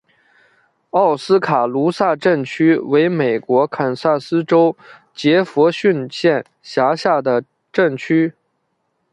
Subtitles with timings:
[0.89, 4.75] 奥斯卡卢萨镇区为美国堪萨斯州
[5.13, 8.33] 杰佛逊县辖下的镇区。